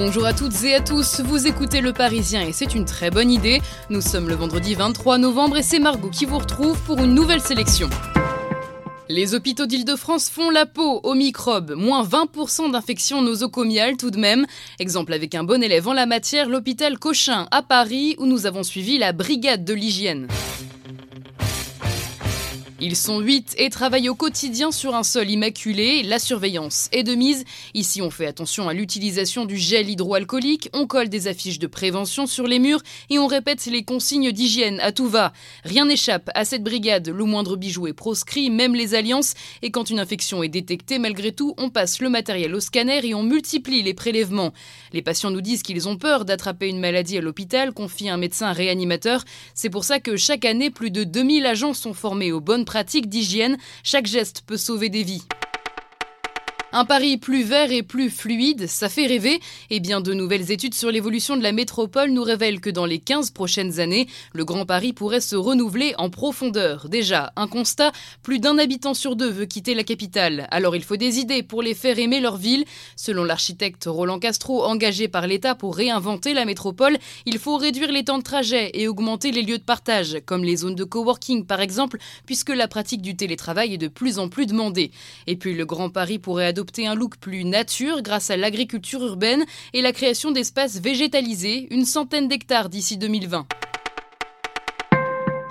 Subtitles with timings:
[0.00, 3.32] Bonjour à toutes et à tous, vous écoutez Le Parisien et c'est une très bonne
[3.32, 3.60] idée.
[3.90, 7.40] Nous sommes le vendredi 23 novembre et c'est Margot qui vous retrouve pour une nouvelle
[7.40, 7.90] sélection.
[9.08, 14.46] Les hôpitaux d'Île-de-France font la peau aux microbes, moins 20% d'infections nosocomiales tout de même.
[14.78, 18.62] Exemple avec un bon élève en la matière, l'hôpital Cochin à Paris où nous avons
[18.62, 20.28] suivi la brigade de l'hygiène.
[22.80, 26.04] Ils sont 8 et travaillent au quotidien sur un sol immaculé.
[26.04, 27.44] La surveillance est de mise.
[27.74, 32.28] Ici, on fait attention à l'utilisation du gel hydroalcoolique, on colle des affiches de prévention
[32.28, 35.32] sur les murs et on répète les consignes d'hygiène à tout va.
[35.64, 37.08] Rien n'échappe à cette brigade.
[37.08, 39.34] Le moindre bijou est proscrit, même les alliances.
[39.62, 43.12] Et quand une infection est détectée, malgré tout, on passe le matériel au scanner et
[43.12, 44.52] on multiplie les prélèvements.
[44.92, 48.52] Les patients nous disent qu'ils ont peur d'attraper une maladie à l'hôpital, confie un médecin
[48.52, 49.24] réanimateur.
[49.52, 53.08] C'est pour ça que chaque année, plus de 2000 agents sont formés aux bonnes pratiques
[53.08, 53.56] d'hygiène.
[53.82, 55.22] Chaque geste peut sauver des vies.
[56.70, 59.40] Un Paris plus vert et plus fluide, ça fait rêver.
[59.70, 62.98] Et bien de nouvelles études sur l'évolution de la métropole nous révèlent que dans les
[62.98, 66.90] 15 prochaines années, le Grand Paris pourrait se renouveler en profondeur.
[66.90, 67.90] Déjà, un constat,
[68.22, 70.46] plus d'un habitant sur deux veut quitter la capitale.
[70.50, 72.66] Alors il faut des idées pour les faire aimer leur ville.
[72.96, 78.04] Selon l'architecte Roland Castro, engagé par l'État pour réinventer la métropole, il faut réduire les
[78.04, 81.62] temps de trajet et augmenter les lieux de partage, comme les zones de coworking par
[81.62, 81.96] exemple,
[82.26, 84.90] puisque la pratique du télétravail est de plus en plus demandée.
[85.26, 89.82] Et puis le Grand Paris pourrait un look plus nature grâce à l'agriculture urbaine et
[89.82, 93.46] la création d'espaces végétalisés, une centaine d'hectares d'ici 2020.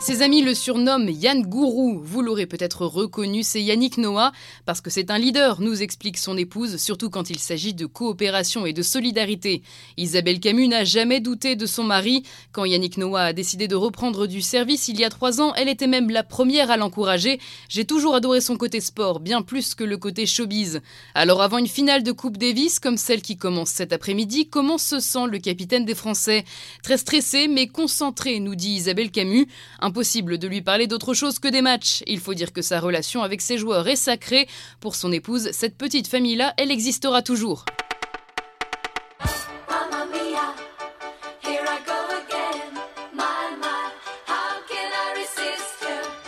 [0.00, 1.98] Ses amis le surnomment Yann Gourou.
[2.02, 4.32] Vous l'aurez peut-être reconnu, c'est Yannick Noah,
[4.66, 8.66] parce que c'est un leader, nous explique son épouse, surtout quand il s'agit de coopération
[8.66, 9.62] et de solidarité.
[9.96, 12.22] Isabelle Camus n'a jamais douté de son mari.
[12.52, 15.70] Quand Yannick Noah a décidé de reprendre du service il y a trois ans, elle
[15.70, 17.40] était même la première à l'encourager.
[17.70, 20.82] J'ai toujours adoré son côté sport, bien plus que le côté showbiz.
[21.14, 25.00] Alors avant une finale de Coupe Davis, comme celle qui commence cet après-midi, comment se
[25.00, 26.44] sent le capitaine des Français?
[26.82, 29.46] Très stressé, mais concentré, nous dit Isabelle Camus.
[29.84, 32.02] Impossible de lui parler d'autre chose que des matchs.
[32.06, 34.48] Il faut dire que sa relation avec ses joueurs est sacrée.
[34.80, 37.66] Pour son épouse, cette petite famille-là, elle existera toujours.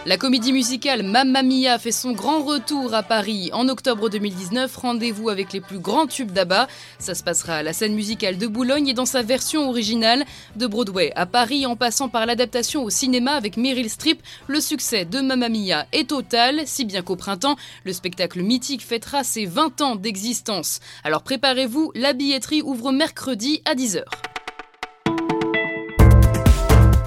[0.07, 4.77] La comédie musicale Mamma Mia fait son grand retour à Paris en octobre 2019.
[4.77, 6.69] Rendez-vous avec les plus grands tubes d'Abba.
[7.01, 10.25] Ça se passera à la scène musicale de Boulogne et dans sa version originale
[10.55, 14.23] de Broadway à Paris en passant par l'adaptation au cinéma avec Meryl Streep.
[14.47, 19.25] Le succès de Mamma Mia est total, si bien qu'au printemps, le spectacle mythique fêtera
[19.25, 20.79] ses 20 ans d'existence.
[21.03, 24.05] Alors préparez-vous, la billetterie ouvre mercredi à 10h.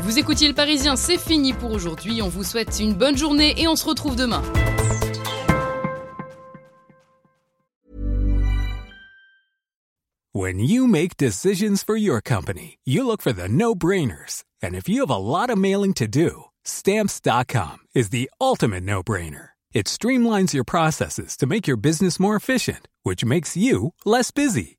[0.10, 2.24] Vous écoutiez le Parisien, c'est fini pour aujourd'hui.
[2.24, 4.42] On vous souhaite une bonne journée et on se retrouve demain.
[10.34, 14.44] When you make decisions for your company, you look for the no brainers.
[14.64, 19.04] And if you have a lot of mailing to do, stamps.com is the ultimate no
[19.04, 19.50] brainer.
[19.76, 24.79] It streamlines your processes to make your business more efficient, which makes you less busy.